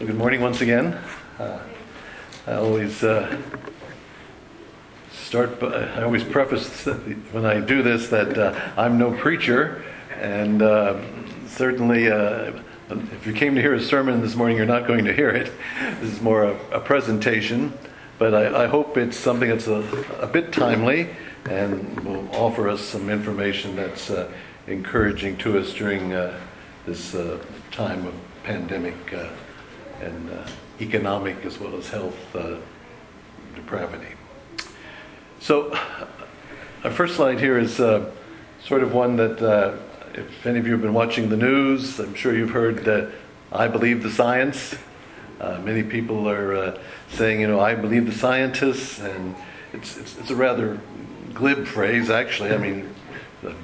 [0.00, 0.98] Well, good morning once again.
[1.38, 1.58] Uh,
[2.46, 3.36] I always uh,
[5.12, 6.86] start, by, I always preface
[7.32, 9.84] when I do this that uh, I'm no preacher,
[10.18, 10.98] and uh,
[11.48, 12.52] certainly uh,
[12.88, 15.52] if you came to hear a sermon this morning, you're not going to hear it.
[16.00, 17.70] This is more a, a presentation,
[18.18, 19.82] but I, I, hope it's something that's a,
[20.18, 21.10] a, bit timely
[21.44, 24.32] and will offer us some information that's uh,
[24.66, 26.08] encouraging to us during
[26.86, 27.14] this
[27.70, 28.94] time of pandemic
[30.00, 30.46] and uh,
[30.80, 32.56] economic as well as health uh,
[33.54, 34.14] depravity.
[35.40, 35.76] So,
[36.84, 38.10] our first slide here is uh,
[38.62, 39.76] sort of one that, uh,
[40.14, 43.10] if any of you have been watching the news, I'm sure you've heard that
[43.52, 44.74] I believe the science.
[45.40, 46.78] Uh, many people are uh,
[47.10, 49.34] saying, you know, I believe the scientists, and
[49.72, 50.78] it's, it's, it's a rather
[51.32, 52.52] glib phrase, actually.
[52.52, 52.94] I mean,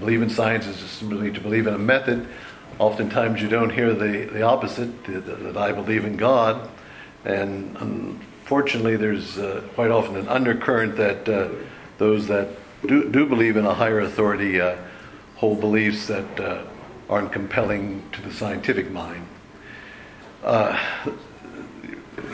[0.01, 2.27] believe in science is just simply to believe in a method
[2.79, 6.69] Oftentimes you don't hear the, the opposite, that I believe in God.
[7.25, 11.49] And unfortunately, there's uh, quite often an undercurrent that uh,
[11.97, 12.49] those that
[12.87, 14.77] do, do believe in a higher authority uh,
[15.37, 16.65] hold beliefs that uh,
[17.09, 19.27] aren't compelling to the scientific mind.
[20.45, 20.79] Uh,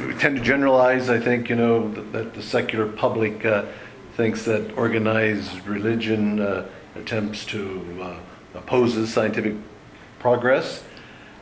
[0.06, 3.64] we tend to generalize, I think, you know, that, that the secular public uh,
[4.16, 6.40] thinks that organized religion
[6.96, 8.16] attempts to
[8.54, 9.54] opposes scientific
[10.22, 10.84] progress.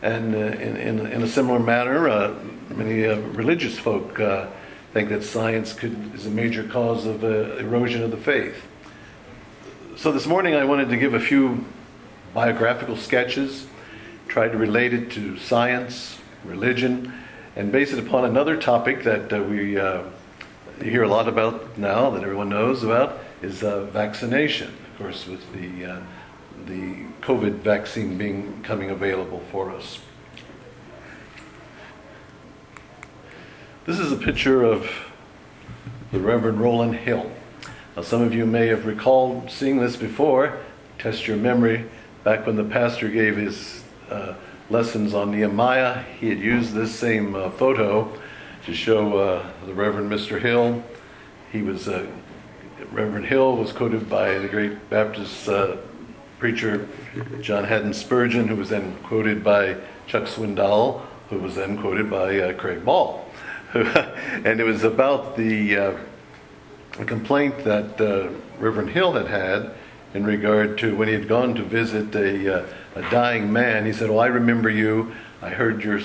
[0.03, 2.35] And uh, in, in, in, a similar manner, uh,
[2.71, 4.47] many uh, religious folk uh,
[4.95, 8.65] think that science could, is a major cause of uh, erosion of the faith.
[9.97, 11.67] So this morning I wanted to give a few
[12.33, 13.67] biographical sketches,
[14.29, 17.13] try to relate it to science, religion,
[17.55, 19.75] and base it upon another topic that we
[20.83, 24.69] hear a lot about now, that everyone knows about, is vaccination.
[24.93, 26.01] Of course, with the
[26.67, 30.01] the COVID vaccine being coming available for us.
[33.87, 34.89] This is a picture of
[36.13, 37.31] the Reverend Rowland Hill.
[37.97, 40.59] Now, some of you may have recalled seeing this before.
[40.99, 41.89] Test your memory.
[42.25, 44.35] Back when the pastor gave his uh,
[44.69, 48.13] lessons on Nehemiah, he had used this same uh, photo
[48.67, 50.41] to show uh, the Reverend Mr.
[50.41, 50.85] Hill.
[51.51, 52.07] He was uh,
[52.93, 55.77] Reverend Hill was quoted by the great Baptist uh,
[56.41, 56.89] preacher
[57.43, 62.41] John Haddon Spurgeon, who was then quoted by Chuck Swindoll, who was then quoted by
[62.41, 63.25] uh, Craig Ball.
[63.75, 65.97] and it was about the, uh,
[67.07, 69.71] complaint that uh, Reverend Hill had had
[70.13, 73.87] in regard to when he had gone to visit a, uh, a dying man.
[73.87, 75.13] He said, "Well, I remember you.
[75.41, 76.01] I heard your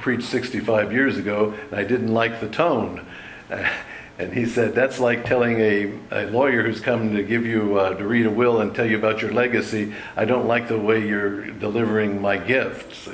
[0.00, 3.06] preach 65 years ago, and I didn't like the tone."
[4.20, 7.94] And he said, that's like telling a, a lawyer who's come to give you, uh,
[7.94, 11.08] to read a will and tell you about your legacy, I don't like the way
[11.08, 13.08] you're delivering my gift.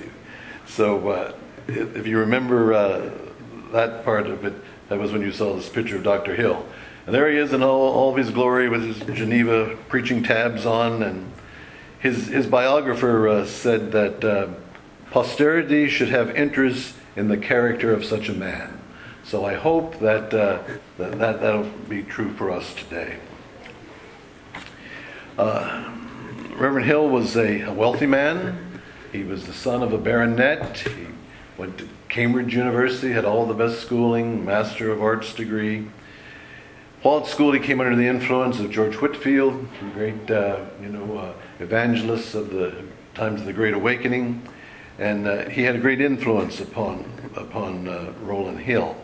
[0.66, 1.32] So uh,
[1.68, 3.10] if you remember uh,
[3.70, 4.54] that part of it,
[4.88, 6.34] that was when you saw this picture of Dr.
[6.34, 6.66] Hill.
[7.06, 10.66] And there he is in all, all of his glory with his Geneva preaching tabs
[10.66, 11.04] on.
[11.04, 11.30] And
[12.00, 14.48] his, his biographer uh, said that uh,
[15.12, 18.80] posterity should have interest in the character of such a man.
[19.26, 20.62] So I hope that, uh,
[20.98, 23.16] that, that that'll be true for us today.
[25.36, 25.92] Uh,
[26.50, 28.80] Reverend Hill was a, a, wealthy man.
[29.10, 30.78] He was the son of a baronet.
[30.78, 31.08] He
[31.58, 35.88] went to Cambridge University, had all the best schooling, Master of Arts degree.
[37.02, 40.88] While at school, he came under the influence of George Whitefield, the great, uh, you
[40.88, 42.84] know, uh, evangelist of the
[43.14, 44.48] times of the Great Awakening,
[45.00, 48.96] and uh, he had a great influence upon upon uh, Rowland Hill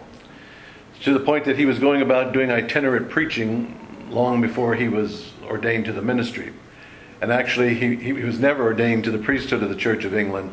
[1.03, 3.77] to the point that he was going about doing itinerant preaching
[4.11, 6.53] long before he was ordained to the ministry.
[7.21, 10.53] And actually, he, he was never ordained to the priesthood of the Church of England.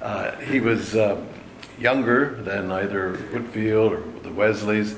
[0.00, 1.20] Uh, he was uh,
[1.80, 4.96] younger than either Whitefield or the Wesleys,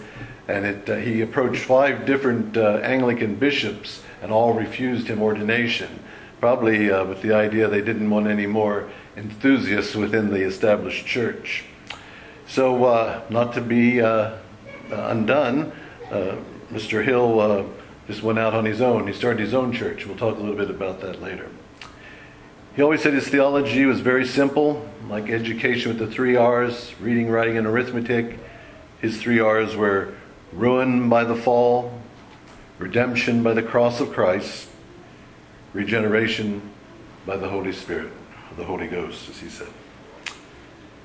[0.48, 6.00] and it, uh, he approached five different uh, Anglican bishops, and all refused him ordination,
[6.40, 11.64] probably uh, with the idea they didn't want any more enthusiasts within the established church.
[12.46, 14.00] So, uh, not to be
[14.92, 15.72] undone,
[16.10, 16.36] uh,
[16.72, 17.04] Mr.
[17.04, 17.64] Hill uh,
[18.06, 19.06] just went out on his own.
[19.06, 20.06] He started his own church.
[20.06, 21.48] We'll talk a little bit about that later.
[22.76, 27.28] He always said his theology was very simple, like education with the three R's reading,
[27.28, 28.38] writing, and arithmetic.
[29.00, 30.14] His three R's were
[30.52, 32.00] ruin by the fall,
[32.78, 34.68] redemption by the cross of Christ,
[35.72, 36.62] regeneration
[37.26, 38.12] by the Holy Spirit,
[38.56, 39.68] the Holy Ghost, as he said.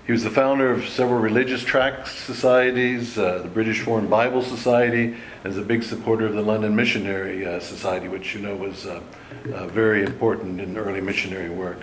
[0.05, 5.17] He was the founder of several religious tract societies, uh, the British Foreign Bible Society,
[5.43, 9.01] as a big supporter of the London Missionary uh, Society, which you know was uh,
[9.51, 11.79] uh very important in early missionary work.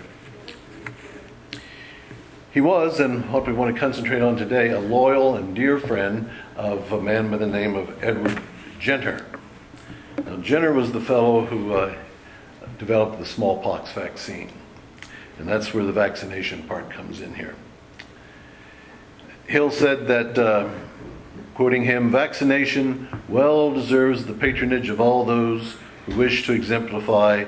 [2.53, 6.29] He was, and what we want to concentrate on today, a loyal and dear friend
[6.55, 8.41] of a man by the name of Edward
[8.79, 9.25] Jenner.
[10.25, 11.93] Now, Jenner was the fellow who uh,
[12.77, 14.49] developed the smallpox vaccine.
[15.39, 17.55] And that's where the vaccination part comes in here.
[19.53, 20.67] Hill said that, uh,
[21.53, 25.75] quoting him, vaccination well deserves the patronage of all those
[26.07, 27.45] who wish to exemplify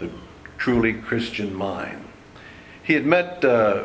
[0.00, 0.10] the
[0.58, 2.04] truly Christian mind.
[2.82, 3.84] He had met uh,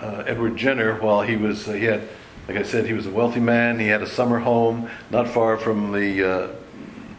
[0.00, 2.08] uh, Edward Jenner while he was, uh, he had,
[2.48, 3.78] like I said, he was a wealthy man.
[3.78, 6.48] He had a summer home not far from the, uh,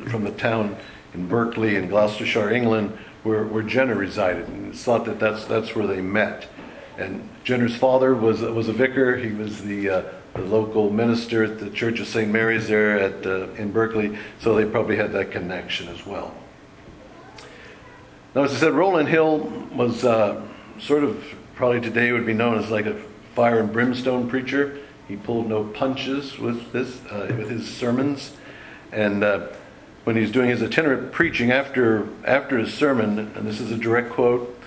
[0.09, 0.75] from the town
[1.13, 4.47] in Berkeley in Gloucestershire, England, where, where Jenner resided.
[4.47, 6.47] And it's thought that that's, that's where they met.
[6.97, 9.15] And Jenner's father was, was a vicar.
[9.17, 10.03] He was the, uh,
[10.33, 12.29] the local minister at the Church of St.
[12.29, 16.33] Mary's there at, uh, in Berkeley, so they probably had that connection as well.
[18.33, 19.39] Now, as I said, Rowland Hill
[19.73, 20.41] was uh,
[20.79, 21.23] sort of
[21.55, 22.99] probably today would be known as like a
[23.35, 24.79] fire and brimstone preacher.
[25.07, 28.33] He pulled no punches with this, uh, with his sermons,
[28.91, 29.47] and uh,
[30.05, 34.11] when he's doing his itinerant preaching after, after his sermon, and this is a direct
[34.11, 34.57] quote,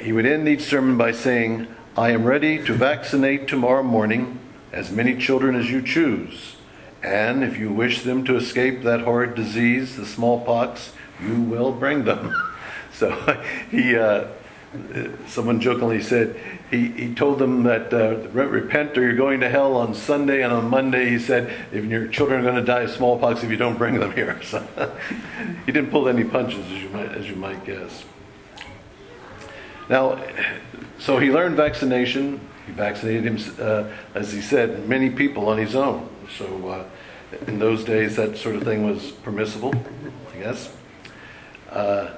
[0.00, 1.66] he, would end each sermon by saying,
[1.96, 4.38] I am ready to vaccinate tomorrow morning
[4.72, 6.56] as many children as you choose.
[7.02, 10.92] And if you wish them to escape that horrid disease, the smallpox,
[11.22, 12.34] you will bring them.
[12.94, 13.10] So
[13.72, 14.28] he, uh,
[15.26, 16.36] someone jokingly said
[16.70, 20.52] he, he told them that uh, repent or you're going to hell on Sunday, and
[20.52, 23.56] on Monday he said if your children are going to die of smallpox if you
[23.56, 24.40] don't bring them here.
[24.44, 24.64] So
[25.66, 28.04] he didn't pull any punches, as you might, as you might guess.
[29.88, 30.18] Now,
[30.98, 32.40] so he learned vaccination.
[32.66, 36.08] He vaccinated him, uh, as he said, many people on his own.
[36.38, 36.84] So uh,
[37.46, 39.74] in those days, that sort of thing was permissible,
[40.32, 40.74] I guess.
[41.70, 42.10] Uh,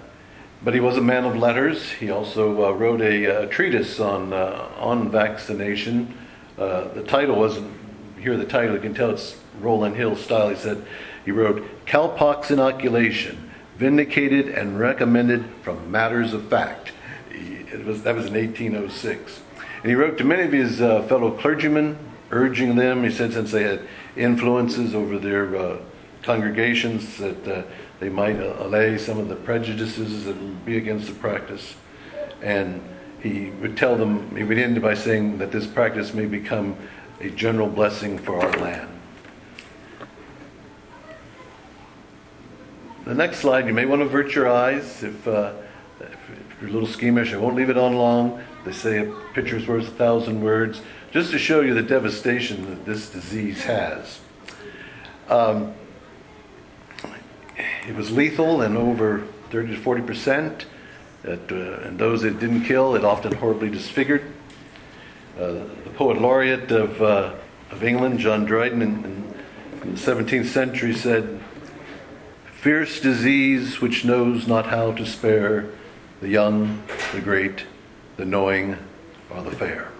[0.63, 1.91] but he was a man of letters.
[1.93, 6.17] He also uh, wrote a, uh, treatise on, uh, on vaccination.
[6.57, 7.73] The title wasn't,
[8.19, 8.37] here.
[8.37, 10.49] the title, you can tell it's Rowland Hill style.
[10.49, 10.85] He said,
[11.25, 16.93] he wrote, Cowpox Inoculation, Vindicated and Recommended from Matters of Fact.
[17.87, 19.41] Was, that was in 1806.
[19.83, 21.97] And he wrote to many of his uh, fellow clergymen,
[22.31, 23.83] urging them, he said, since they had
[24.17, 25.79] influences over their uh,
[26.23, 27.67] congregations, that
[28.01, 31.77] they might allay some of the prejudices that would be against the practice.
[32.43, 32.83] And
[33.23, 36.77] he would tell them, he would end by saying that this practice may become
[37.21, 38.91] a general blessing for our land.
[43.05, 45.53] The next slide, you may want to avert your eyes if, uh,
[46.01, 47.33] if you're a little schemish.
[47.33, 48.43] I won't leave it on long.
[48.65, 50.81] They say a picture's worth a thousand words,
[51.13, 54.21] just to show you the devastation that this disease has.
[55.29, 55.75] Um,
[57.87, 60.67] it was lethal in over 30 to 40 percent.
[61.27, 64.23] Uh, and those it didn't kill, it often horribly disfigured.
[65.37, 67.35] Uh, the poet laureate of, uh,
[67.71, 69.05] of England, John Dryden, in,
[69.83, 71.41] in, the 17th century said,
[72.61, 75.67] Fierce disease which knows not how to spare
[76.27, 76.83] the young,
[77.13, 77.63] the great,
[78.17, 78.77] the knowing,
[79.31, 79.93] or the fair.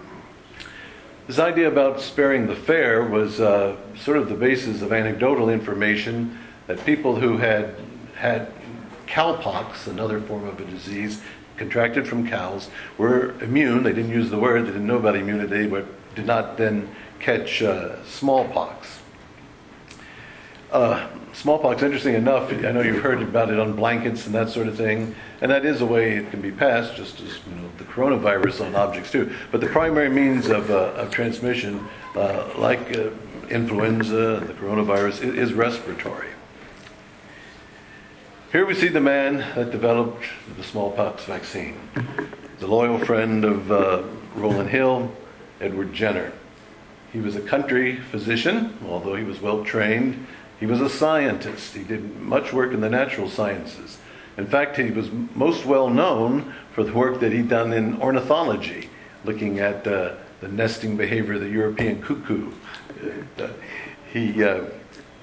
[1.25, 6.37] This idea about sparing the fair was uh, sort of the basis of anecdotal information
[6.67, 7.75] that people who had
[8.15, 8.51] had
[9.07, 11.21] cowpox, another form of a disease
[11.55, 13.83] contracted from cows, were immune.
[13.83, 17.63] They didn't use the word, they didn't know about immunity, but did not then catch
[17.63, 18.96] uh, smallpox.
[20.71, 24.67] Uh, smallpox, interesting enough, I know you've heard about it on blankets and that sort
[24.67, 27.69] of thing, and that is a way it can be passed, just as you know,
[27.77, 29.33] the coronavirus on objects too.
[29.49, 33.11] But the primary means of, uh, of transmission, uh, like uh,
[33.49, 36.27] influenza, and the coronavirus, is respiratory.
[38.51, 40.25] Here we see the man that developed
[40.57, 41.79] the smallpox vaccine,
[42.59, 44.03] the loyal friend of uh,
[44.35, 45.13] Rowland Hill,
[45.61, 46.33] Edward Jenner.
[47.13, 50.27] He was a country physician, although he was well trained.
[50.59, 51.75] He was a scientist.
[51.75, 53.97] He did much work in the natural sciences.
[54.37, 58.89] In fact, he was most well known for the work that he'd done in ornithology,
[59.25, 62.51] looking at uh, the nesting behavior of the European cuckoo.
[63.39, 63.47] Uh,
[64.11, 64.65] he, uh,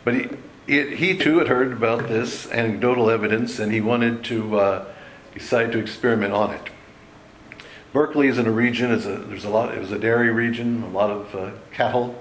[0.05, 0.29] but he,
[0.67, 4.85] it, he too had heard about this anecdotal evidence and he wanted to uh,
[5.33, 6.71] decide to experiment on it.
[7.93, 10.89] Berkeley is in a region, a, there's a lot, it was a dairy region, a
[10.89, 12.21] lot of uh, cattle,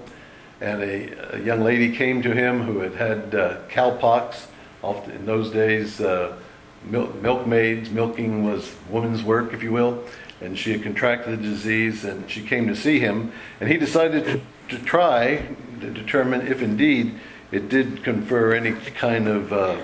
[0.60, 4.46] and a, a, young lady came to him who had had uh, cowpox.
[4.82, 6.36] Often in those days, uh,
[6.84, 10.04] milk, milkmaids, milking was woman's work, if you will,
[10.40, 14.24] and she had contracted the disease and she came to see him, and he decided
[14.24, 15.46] to, to try
[15.80, 17.18] to determine if indeed
[17.50, 19.76] it did confer any kind of uh,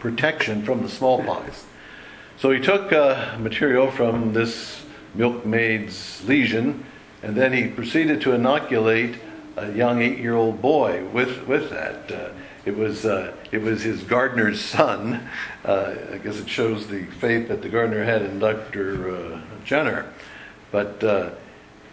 [0.00, 1.64] protection from the smallpox.
[2.36, 4.84] So he took uh, material from this
[5.14, 6.86] milkmaid's lesion,
[7.22, 9.16] and then he proceeded to inoculate
[9.56, 12.10] a young eight-year-old boy with with that.
[12.10, 12.30] Uh,
[12.64, 15.28] it was uh, it was his gardener's son.
[15.64, 19.14] Uh, I guess it shows the faith that the gardener had in Dr.
[19.14, 20.12] Uh, Jenner,
[20.70, 21.02] but.
[21.02, 21.30] Uh,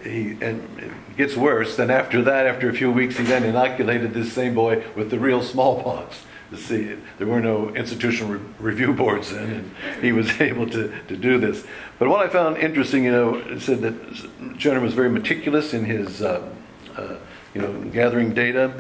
[0.03, 1.75] he, and it gets worse.
[1.75, 5.19] Then after that, after a few weeks, he then inoculated this same boy with the
[5.19, 6.23] real smallpox.
[6.55, 11.17] See, there were no institutional re- review boards then, and he was able to, to
[11.17, 11.65] do this.
[11.99, 16.21] But what I found interesting, you know, said that Jenner was very meticulous in his,
[16.21, 16.47] uh,
[16.95, 17.15] uh,
[17.53, 18.71] you know, gathering data,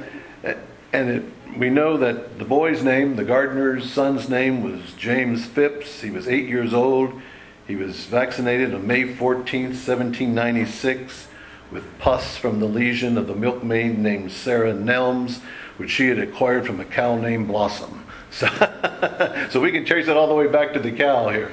[0.93, 1.23] and it,
[1.57, 6.01] we know that the boy's name, the gardener's son's name, was James Phipps.
[6.01, 7.19] He was eight years old.
[7.67, 11.27] He was vaccinated on May 14, 1796,
[11.71, 15.41] with pus from the lesion of the milkmaid named Sarah Nelms,
[15.77, 18.05] which she had acquired from a cow named Blossom.
[18.31, 18.47] So,
[19.49, 21.51] so we can trace it all the way back to the cow here.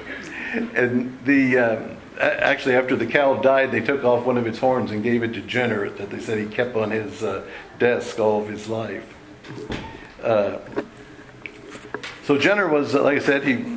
[0.75, 4.91] And the um, actually, after the cow died, they took off one of its horns
[4.91, 7.45] and gave it to Jenner that they said he kept on his uh,
[7.79, 9.15] desk all of his life.
[10.23, 10.59] Uh,
[12.25, 13.75] so Jenner was, like I said, he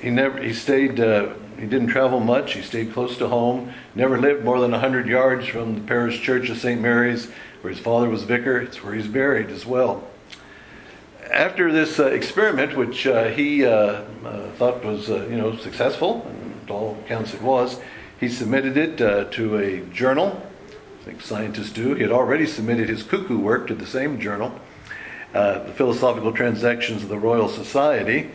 [0.00, 1.00] he never he stayed.
[1.00, 2.54] Uh, he didn't travel much.
[2.54, 3.72] He stayed close to home.
[3.96, 6.80] Never lived more than 100 yards from the parish church of St.
[6.80, 8.58] Mary's, where his father was vicar.
[8.58, 10.04] It's where he's buried as well.
[11.30, 16.26] After this uh, experiment, which uh, he uh, uh thought was uh, you know successful,
[16.28, 17.80] and all accounts it was,
[18.18, 18.96] he submitted it
[19.32, 20.42] to a journal.
[21.00, 21.94] I think scientists do.
[21.94, 24.58] He had already submitted his cuckoo work to the same journal,
[25.32, 28.30] the Philosophical Transactions of the Royal Society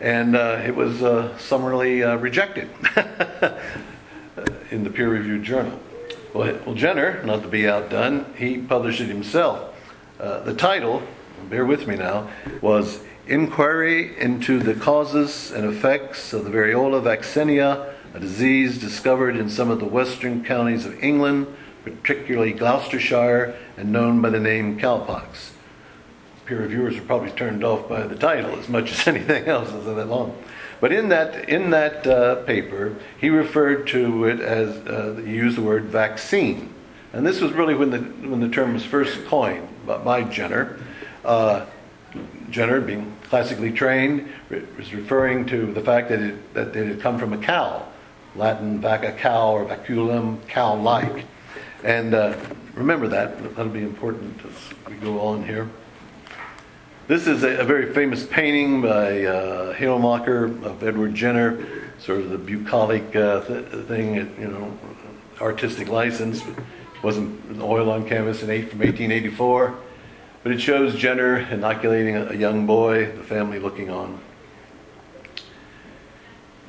[0.00, 0.98] and it was
[1.40, 2.68] summarily rejected
[4.70, 5.78] in the peer reviewed journal.
[6.34, 9.72] Well, Jenner, not to be outdone, he published it himself.
[10.18, 11.00] Uh, the title,
[11.48, 12.28] bear with me now,
[12.60, 19.48] was Inquiry into the Causes and Effects of the Variola vaccinia, a disease discovered in
[19.48, 21.46] some of the western counties of England,
[21.84, 25.52] particularly Gloucestershire, and known by the name cowpox
[26.46, 29.72] peer reviewers are probably turned off by the title as much as anything else.
[29.72, 30.36] It's that long.
[30.84, 35.56] But in that in that uh, paper, he referred to it as uh, he used
[35.56, 36.74] the word vaccine,
[37.14, 40.78] and this was really when the when the term was first coined by Jenner.
[41.24, 41.64] Uh,
[42.50, 44.28] Jenner, being classically trained,
[44.76, 47.88] was referring to the fact that it that it had come from a cow,
[48.36, 51.24] Latin vacca cow or vaculum cow-like,
[51.82, 52.36] and uh,
[52.74, 55.66] remember that that'll be important as we go on here.
[57.06, 62.38] This is a, a very famous painting by uh, of Edward Jenner, sort of the
[62.38, 64.78] bucolic uh, th- thing, you know,
[65.38, 66.40] artistic license.
[66.46, 69.74] It wasn't oil on canvas in eight, from 1884,
[70.42, 74.18] but it shows Jenner inoculating a, a young boy, the family looking on.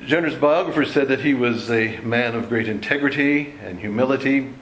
[0.04, 4.52] Jenner's biographer said that he was a man of great integrity and humility,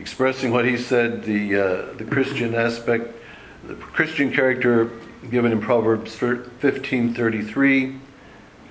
[0.00, 3.18] expressing what he said the, uh, the Christian aspect
[3.64, 4.90] the Christian character
[5.30, 7.98] given in Proverbs 15:33,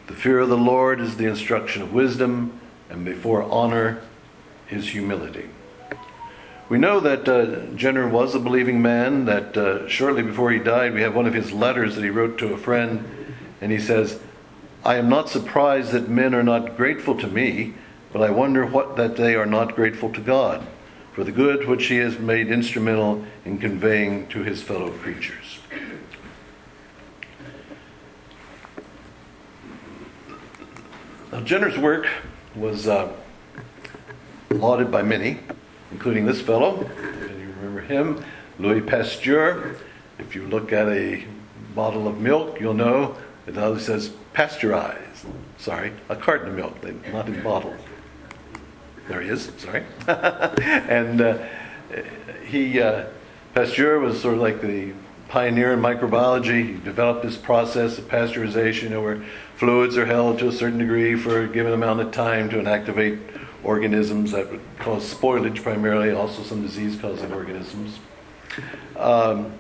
[0.08, 4.00] the fear of the Lord is the instruction of wisdom, and before honor
[4.70, 5.50] is humility.
[6.70, 10.94] We know that uh, Jenner was a believing man, that uh, shortly before he died,
[10.94, 13.08] we have one of his letters that he wrote to a friend,
[13.62, 14.20] and he says,
[14.84, 17.74] I am not surprised that men are not grateful to me,
[18.12, 20.66] but I wonder what that they are not grateful to God
[21.20, 25.60] for the good which he has made instrumental in conveying to his fellow creatures.
[31.30, 32.08] Now, Jenner's work
[32.56, 33.12] was uh,
[34.50, 35.40] lauded by many,
[35.92, 36.84] including this fellow.
[36.84, 38.24] If you remember him,
[38.58, 39.76] Louis Pasteur.
[40.20, 41.26] If you look at a
[41.76, 45.26] bottle of milk, you'll know it always says pasteurized.
[45.58, 47.82] Sorry, a carton of milk, not in bottles.
[49.10, 49.84] There he is, sorry.
[50.08, 51.40] and uh,
[52.46, 53.08] he, uh,
[53.56, 54.94] Pasteur was sort of like the
[55.30, 56.68] pioneer in microbiology.
[56.68, 59.24] He developed this process of pasteurization you know, where
[59.56, 63.20] fluids are held to a certain degree for a given amount of time to inactivate
[63.64, 67.98] organisms that would cause spoilage primarily, also some disease causing organisms.
[68.96, 69.54] Um,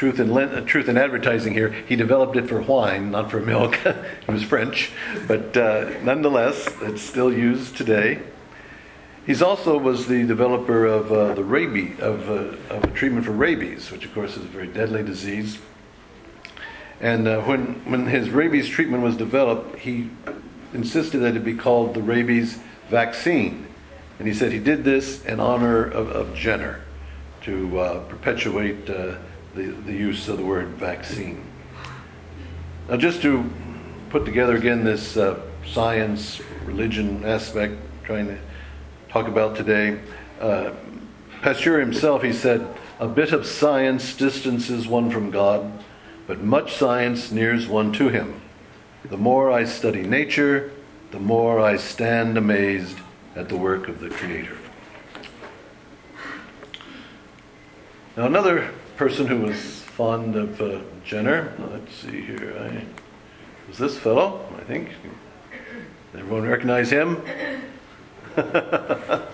[0.00, 3.74] truth in, uh, truth in advertising here, he developed it for wine, not for milk.
[4.26, 4.90] he was French,
[5.28, 8.18] but uh, nonetheless, it's still used today.
[9.26, 13.32] He's also was the developer of uh, the rabies, of, uh, of, a treatment for
[13.32, 15.58] rabies, which of course is a very deadly disease.
[17.02, 20.08] And uh, when, when his rabies treatment was developed, he
[20.72, 23.66] insisted that it be called the rabies vaccine.
[24.18, 26.80] And he said he did this in honor of, of Jenner
[27.42, 28.88] to uh, perpetuate
[29.54, 31.44] the, the use of the word vaccine.
[32.88, 33.50] Now, just to
[34.10, 38.38] put together again this uh, science religion aspect, trying to
[39.08, 40.00] talk about today.
[40.40, 40.72] Uh,
[41.42, 42.66] Pasteur himself, he said,
[42.98, 45.72] a bit of science distances one from God,
[46.26, 48.40] but much science nears one to him.
[49.04, 50.72] The more I study nature,
[51.10, 52.98] the more I stand amazed
[53.34, 54.58] at the work of the Creator.
[58.16, 62.84] Now, another person who was fond of uh, Jenner, let's see here, I,
[63.66, 64.90] was this fellow, I think.
[66.12, 67.22] Everyone recognize him?
[68.36, 69.24] yes.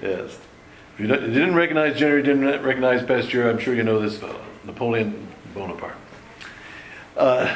[0.00, 4.16] If you, you, didn't recognize Jenner, you didn't recognize Pasteur, I'm sure you know this
[4.16, 5.98] fellow, Napoleon Bonaparte.
[7.18, 7.54] Uh,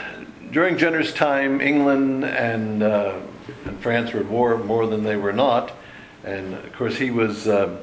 [0.50, 3.18] during Jenner's time, England and, uh,
[3.64, 5.72] and France were at war more than they were not.
[6.22, 7.78] And of course, he was, uh,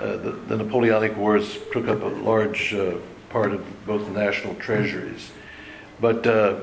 [0.00, 2.96] uh the, the, Napoleonic Wars took up a large uh,
[3.30, 5.30] part of both the national treasuries.
[6.00, 6.60] But uh,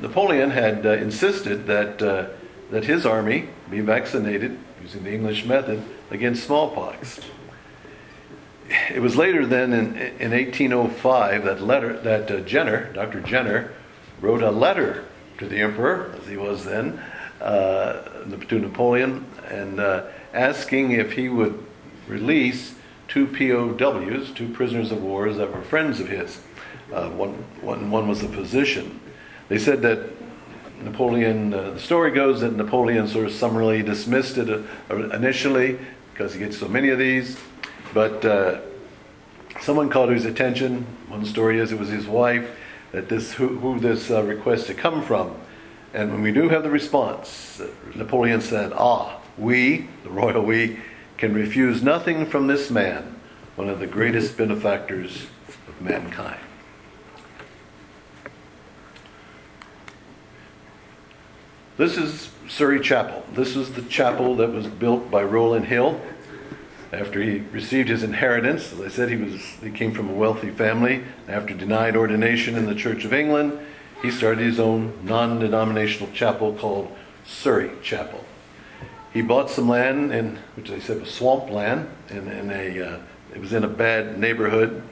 [0.00, 1.98] Napoleon had insisted that,
[2.70, 7.20] that his army be vaccinated using the English method against smallpox.
[8.92, 13.20] It was later then in, in 1805 that letter that Jenner, Dr.
[13.20, 13.72] Jenner,
[14.20, 15.04] wrote a letter
[15.38, 17.02] to the emperor, as he was then,
[17.40, 18.02] uh,
[18.48, 21.64] to Napoleon, and uh, asking if he would
[22.10, 22.74] release
[23.08, 26.40] two POWs, two prisoners of war that were friends of his.
[26.92, 29.00] Uh, one, one, one was a physician.
[29.48, 30.10] They said that
[30.82, 35.78] Napoleon, uh, the story goes that Napoleon sort of summarily dismissed it uh, initially
[36.12, 37.38] because he gets so many of these,
[37.92, 38.60] but uh,
[39.60, 40.86] someone called his attention.
[41.08, 42.48] One story is it was his wife
[42.92, 45.34] that this who, who this uh, request had come from.
[45.92, 50.78] And when we do have the response, uh, Napoleon said, Ah, we, the royal we,
[51.20, 53.20] can refuse nothing from this man,
[53.54, 55.26] one of the greatest benefactors
[55.68, 56.40] of mankind.
[61.76, 63.24] This is Surrey Chapel.
[63.32, 66.00] This is the chapel that was built by Rowland Hill
[66.92, 70.50] after he received his inheritance, as I said, he was he came from a wealthy
[70.50, 71.04] family.
[71.28, 73.58] After denied ordination in the Church of England,
[74.02, 76.90] he started his own non-denominational chapel called
[77.24, 78.24] Surrey Chapel.
[79.12, 83.00] He bought some land in which they said was swamp land, in, in a uh,
[83.34, 84.82] it was in a bad neighborhood.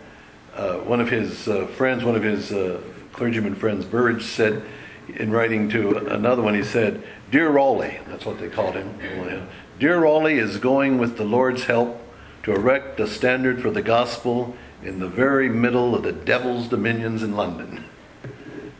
[0.54, 2.80] Uh, one of his uh, friends, one of his uh,
[3.12, 4.62] clergyman friends, Burridge, said
[5.08, 8.98] in writing to another one, he said, "Dear Raleigh," that's what they called him.
[9.78, 12.02] Dear Raleigh is going with the Lord's help
[12.42, 17.22] to erect a standard for the gospel in the very middle of the devil's dominions
[17.22, 17.84] in London.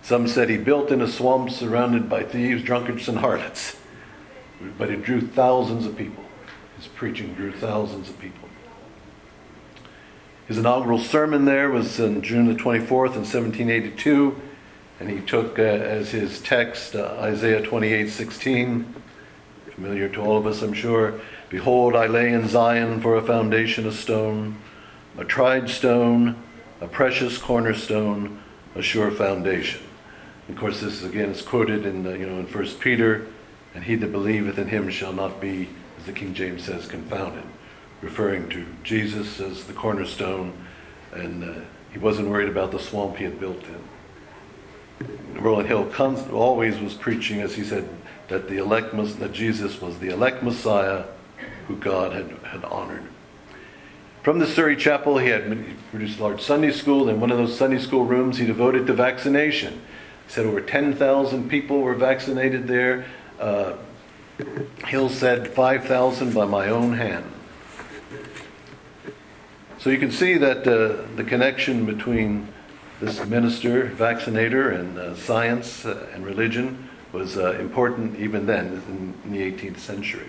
[0.03, 3.77] Some said he built in a swamp surrounded by thieves, drunkards, and harlots.
[4.77, 6.25] But it drew thousands of people.
[6.77, 8.49] His preaching drew thousands of people.
[10.47, 14.40] His inaugural sermon there was on June the 24th in 1782,
[14.99, 18.94] and he took uh, as his text uh, Isaiah 28 16
[19.79, 21.21] familiar to all of us, I'm sure.
[21.51, 24.59] Behold, I lay in Zion for a foundation a stone,
[25.16, 26.35] a tried stone,
[26.81, 28.42] a precious cornerstone,
[28.75, 29.81] a sure foundation.
[30.49, 33.29] Of course, this again is quoted in the, you know in First Peter,
[33.74, 37.44] and he that believeth in him shall not be, as the King James says, confounded,
[38.02, 40.52] referring to Jesus as the cornerstone,
[41.12, 41.61] and uh,
[41.92, 45.40] he wasn't worried about the swamp he had built in.
[45.40, 45.90] Rowland Hill
[46.33, 47.88] always was preaching, as he said,
[48.28, 51.04] that the elect that Jesus was the elect Messiah
[51.66, 53.04] who God had, had honored.
[54.22, 57.09] From the Surrey Chapel, he had produced a large Sunday school.
[57.09, 59.74] In one of those Sunday school rooms, he devoted to vaccination.
[60.26, 63.07] He said over 10,000 people were vaccinated there.
[63.38, 63.74] Uh,
[64.87, 67.24] Hill said 5,000 by my own hand.
[69.79, 72.48] So you can see that uh, the connection between
[73.01, 78.83] this minister, vaccinator, and uh, science uh, and religion was uh, important even then
[79.24, 80.27] in, the 18th century.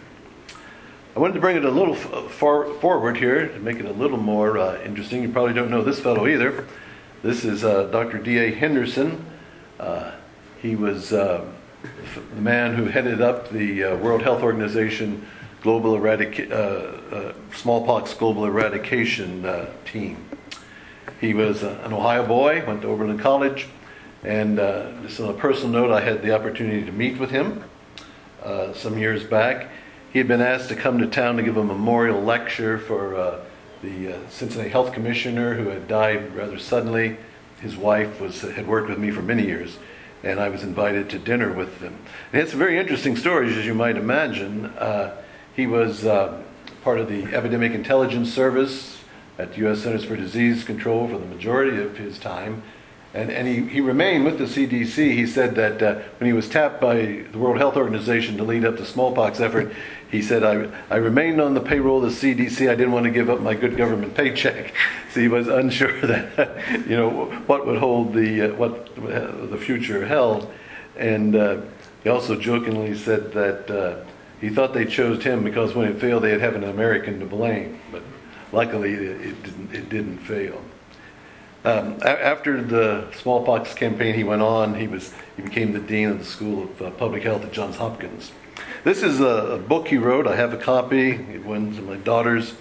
[1.15, 3.85] I wanted to bring it a little f- uh, far forward here to make it
[3.85, 5.23] a little more interesting.
[5.23, 6.67] You probably don't know this fellow either.
[7.23, 8.19] This is Dr.
[8.19, 8.53] D.A.
[8.53, 9.25] Henderson.
[10.61, 11.11] He was
[11.81, 15.25] the man who headed up the World Health Organization
[15.61, 19.45] global eradica- smallpox global eradication
[19.85, 20.25] team.
[21.19, 23.67] He was an Ohio boy, went to Oberlin College,
[24.23, 27.63] and uh, just on a personal note, I had the opportunity to meet with him
[28.43, 29.69] uh, some years back.
[30.11, 33.39] He had been asked to come to town to give a memorial lecture for uh,
[33.81, 37.17] the uh, Cincinnati Health Commissioner who had died rather suddenly.
[37.61, 39.77] His wife was had worked with me for many years,
[40.23, 41.97] and I was invited to dinner with them.
[42.33, 44.65] And it's a very interesting stories, as you might imagine.
[44.65, 45.15] Uh,
[45.55, 46.41] he was uh,
[46.83, 48.99] part of the Epidemic Intelligence Service
[49.37, 49.81] at the U.S.
[49.81, 52.63] Centers for Disease Control for the majority of his time
[53.13, 55.13] And, and he, he remained with the CDC.
[55.13, 58.63] He said that uh, when he was tapped by the World Health Organization to lead
[58.63, 59.73] up the smallpox effort,
[60.11, 62.69] he said, I, I remained on the payroll of the CDC.
[62.69, 64.73] I didn't want to give up my good government paycheck.
[65.11, 67.09] So he was unsure that, you know,
[67.47, 70.47] what would hold the, uh, what the future held.
[70.95, 71.61] And uh,
[72.03, 74.05] he also jokingly said that uh,
[74.39, 77.79] he thought they chose him because when it failed, they'd have an American to blame.
[77.91, 78.03] But
[78.51, 80.61] luckily, it, it didn't, it didn't fail.
[81.65, 84.75] Um, a- after the smallpox campaign, he went on.
[84.75, 87.77] He was he became the dean of the School of uh, Public Health at Johns
[87.77, 88.31] Hopkins.
[88.83, 90.25] This is a, a book he wrote.
[90.25, 91.11] I have a copy.
[91.11, 92.53] It went to my daughters,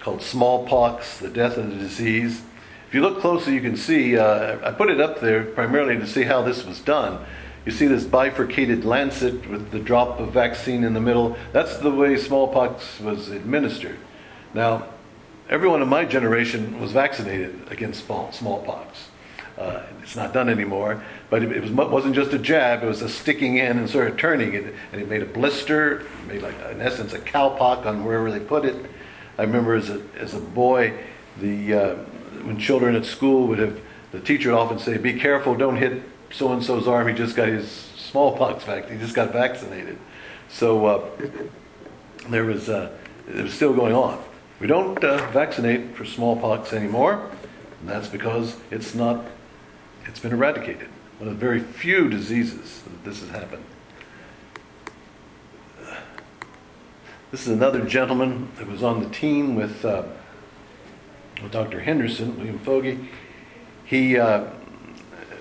[0.00, 2.42] called "Smallpox: The Death of the Disease."
[2.86, 4.18] If you look closely, you can see.
[4.18, 7.24] Uh, I put it up there primarily to see how this was done.
[7.64, 11.34] You see this bifurcated lancet with the drop of vaccine in the middle.
[11.52, 13.96] That's the way smallpox was administered.
[14.52, 14.86] Now,
[15.48, 19.08] everyone in my generation was vaccinated against smallpox.
[19.56, 23.02] Uh, it's not done anymore, but it, it was, wasn't just a jab, it was
[23.02, 26.56] a sticking in and sort of turning it, and it made a blister, made like,
[26.72, 28.74] in essence, a cowpox on wherever they put it.
[29.38, 30.94] I remember as a, as a boy,
[31.40, 31.94] the, uh,
[32.42, 33.80] when children at school would have,
[34.10, 36.02] the teacher would often say, be careful, don't hit
[36.32, 39.98] so and so's arm, he just got his smallpox vaccine, he just got vaccinated.
[40.48, 41.10] So uh,
[42.28, 42.90] there was, uh,
[43.28, 44.20] it was still going on.
[44.64, 47.30] We don't uh, vaccinate for smallpox anymore,
[47.80, 49.22] and that's because it's not,
[50.06, 50.88] it's been eradicated.
[51.18, 53.62] One of the very few diseases that this has happened.
[57.30, 60.04] This is another gentleman that was on the team with, uh,
[61.42, 61.80] with Dr.
[61.80, 62.98] Henderson, William Foege.
[63.84, 64.46] He uh,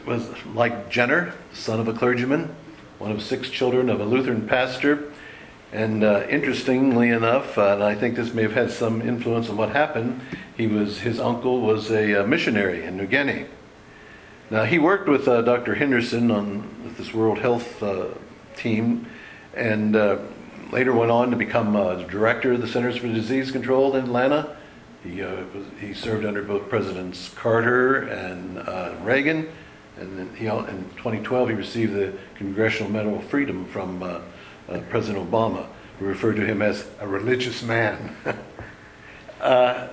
[0.06, 2.54] was like Jenner, son of a clergyman,
[3.00, 5.13] one of six children of a Lutheran pastor.
[5.74, 9.58] And uh, interestingly enough, uh, and I think this may have had some influence on
[9.58, 10.22] what happened,
[10.56, 13.48] he was his uncle was a, uh, missionary in New Guinea.
[14.52, 15.74] Now he worked with uh, Dr.
[15.74, 18.10] Henderson on with this World Health uh,
[18.56, 19.08] team,
[19.56, 19.94] and
[20.72, 21.74] later went on to become
[22.08, 24.56] director of the Centers for Disease Control in Atlanta.
[25.04, 25.26] He
[25.82, 29.50] he served under both Presidents Carter and Reagan
[29.98, 34.02] and then he, in 2012, he received the Congressional Medal of Freedom from
[34.70, 35.68] uh, uh, President Obama,
[36.00, 38.16] who referred to him as a religious man.
[39.42, 39.88] uh,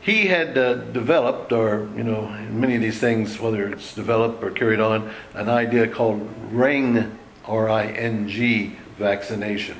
[0.00, 4.50] he had uh, developed, or, you know, many of these things, whether it's developed or
[4.50, 9.76] carried on, an idea called ring, R I N G, vaccination.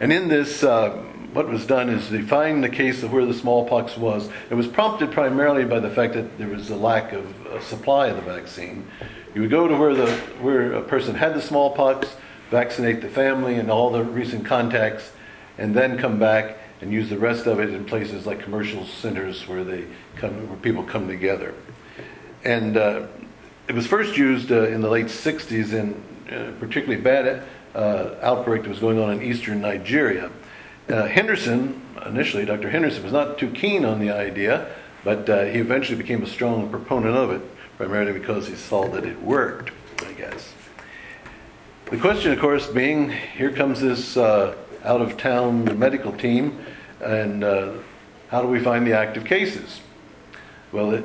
[0.00, 0.90] And in this, uh,
[1.32, 4.30] what was done is they find the case of where the smallpox was.
[4.50, 8.08] It was prompted primarily by the fact that there was a lack of a supply
[8.08, 8.86] of the vaccine.
[9.34, 12.16] You would go to where the where a person had the smallpox,
[12.50, 15.12] vaccinate the family and all the recent contacts,
[15.58, 19.48] and then come back and use the rest of it in places like commercial centers
[19.48, 21.54] where they come where people come together.
[22.44, 23.06] And uh,
[23.68, 27.42] it was first used uh, in the late 60s in uh, particularly bad
[27.74, 30.30] uh, outbreak that was going on in eastern Nigeria.
[30.88, 32.70] Uh, Henderson, initially, Dr.
[32.70, 34.68] Henderson, was not too keen on the idea,
[35.02, 37.42] but uh, he eventually became a strong proponent of it,
[37.76, 39.72] primarily because he saw that it worked,
[40.06, 40.52] I guess.
[41.86, 46.58] The question, of course, being here comes this uh, out of town medical team,
[47.00, 47.74] and uh,
[48.28, 49.80] how do we find the active cases?
[50.72, 51.04] Well, it,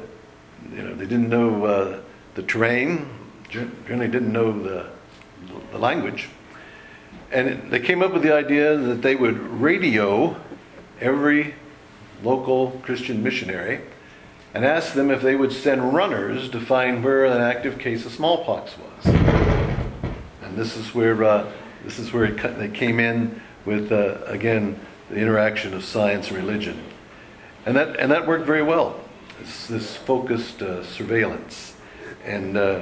[0.73, 1.99] you know, they didn't know uh,
[2.33, 3.07] the terrain,
[3.47, 4.89] generally didn't know the,
[5.71, 6.29] the language.
[7.31, 10.35] And they came up with the idea that they would radio
[10.99, 11.53] every
[12.23, 13.81] local Christian missionary
[14.55, 18.11] and ask them if they would send runners to find where an active case of
[18.11, 19.20] smallpox was.
[20.51, 21.49] And this is where uh,
[21.85, 24.77] this is where it, they came in with uh, again
[25.09, 26.83] the interaction of science and religion,
[27.65, 28.99] and that and that worked very well.
[29.69, 31.77] This focused uh, surveillance,
[32.25, 32.81] and uh,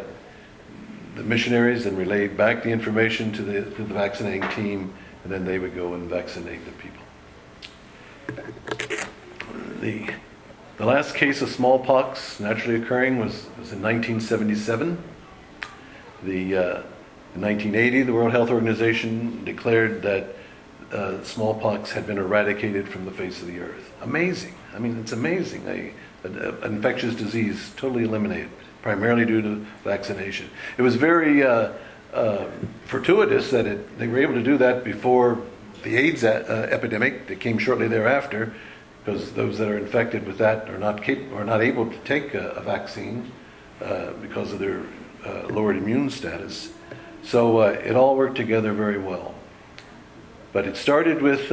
[1.14, 4.92] the missionaries then relayed back the information to the, to the vaccinating team,
[5.24, 7.06] and then they would go and vaccinate the people.
[9.80, 10.10] The,
[10.78, 14.98] the last case of smallpox naturally occurring was, was in 1977.
[16.24, 16.82] The, uh,
[17.40, 20.36] in 1980, the World Health Organization declared that
[20.92, 23.94] uh, smallpox had been eradicated from the face of the earth.
[24.02, 24.56] Amazing.
[24.76, 25.66] I mean, it's amazing.
[25.66, 25.94] A,
[26.26, 28.50] an infectious disease totally eliminated
[28.82, 30.50] primarily due to vaccination.
[30.78, 31.72] It was very uh,
[32.14, 32.48] uh,
[32.84, 35.42] fortuitous that it, they were able to do that before
[35.84, 38.54] the AIDS a- uh, epidemic that came shortly thereafter,
[39.06, 42.34] because those that are infected with that are not cap- are not able to take
[42.34, 43.32] a, a vaccine
[43.82, 44.82] uh, because of their
[45.26, 46.74] uh, lowered immune status.
[47.24, 49.36] So uh, it all worked together very well.
[50.52, 51.52] But it started with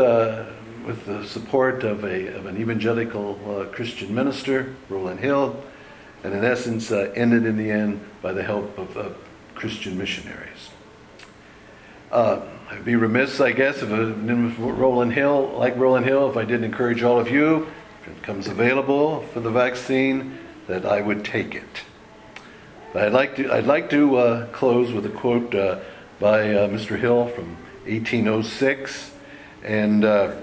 [0.87, 3.35] with the support of a of an evangelical
[3.72, 5.62] Christian minister, Rowland Hill
[6.26, 9.11] and in essence uh, ended in the end by the help of uh,
[9.55, 10.70] Christian missionaries.
[12.11, 16.44] Uh, I'd be remiss, I guess, if a, Rowland Hill, like Rowland Hill, if I
[16.44, 17.68] didn't encourage all of you,
[18.02, 21.83] if it becomes available for the vaccine, that I would take it.
[22.98, 25.80] I'd like to, I'd like to uh, close with a quote uh,
[26.18, 26.98] by uh, Mr.
[26.98, 29.12] Hill from 1806,
[29.62, 30.37] and uh,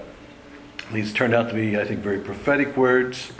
[0.92, 3.32] these turned out to be, I think, very prophetic words.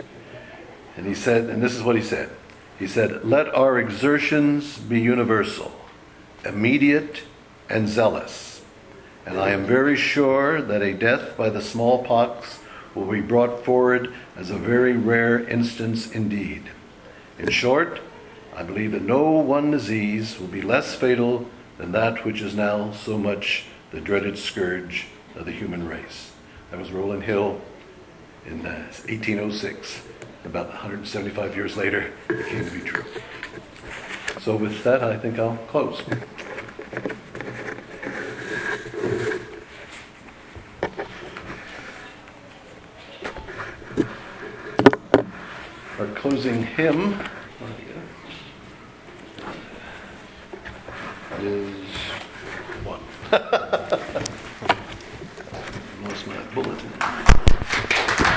[0.97, 2.29] And he said, and this is what he said.
[2.77, 5.71] He said, "Let our exertions be universal,
[6.43, 7.23] immediate,
[7.69, 8.63] and zealous."
[9.25, 12.59] And I am very sure that a death by the smallpox
[12.93, 16.63] will be brought forward as a very rare instance indeed.
[17.39, 18.01] In short,
[18.57, 21.45] I believe that no one disease will be less fatal
[21.77, 26.31] than that which is now so much the dreaded scourge of the human race.
[26.71, 27.59] That was Rowland Hill
[28.45, 30.03] in uh, 1806.
[30.45, 33.03] About 175 years later, it came to be true.
[34.39, 36.01] So, with that, I think I'll close.
[45.99, 47.19] Our closing hymn